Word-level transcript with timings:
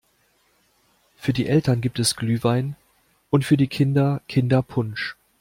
Für 1.15 1.31
die 1.31 1.45
Eltern 1.47 1.79
gibt 1.79 1.99
es 1.99 2.15
Glühwein 2.15 2.75
und 3.29 3.45
für 3.45 3.55
die 3.55 3.67
Kinder 3.67 4.23
Kinderpunsch. 4.27 5.15